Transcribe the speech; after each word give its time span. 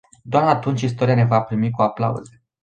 Doar 0.23 0.43
atunci 0.43 0.81
istoria 0.81 1.15
ne 1.15 1.25
va 1.25 1.41
primi 1.41 1.71
cu 1.71 1.81
aplauze. 1.81 2.43